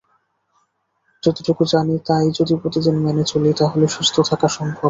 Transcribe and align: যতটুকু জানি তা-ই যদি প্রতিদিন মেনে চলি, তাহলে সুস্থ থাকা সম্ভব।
যতটুকু 1.23 1.63
জানি 1.65 1.95
তা-ই 2.07 2.29
যদি 2.37 2.53
প্রতিদিন 2.55 2.95
মেনে 2.97 3.23
চলি, 3.23 3.49
তাহলে 3.59 3.85
সুস্থ 3.87 4.15
থাকা 4.29 4.47
সম্ভব। 4.47 4.79